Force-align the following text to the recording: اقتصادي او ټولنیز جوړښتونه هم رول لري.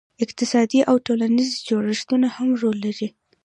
اقتصادي 0.23 0.79
او 0.89 0.95
ټولنیز 1.05 1.51
جوړښتونه 1.67 2.27
هم 2.35 2.49
رول 2.61 2.77
لري. 2.85 3.07